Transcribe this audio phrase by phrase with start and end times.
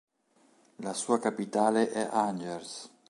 [0.77, 2.89] La sua capitale è Angers.